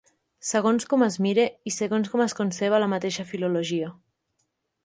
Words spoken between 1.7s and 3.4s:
i segons com es conceba la mateixa